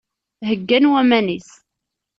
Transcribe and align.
Heggan 0.47 0.85
waman-is. 0.91 1.49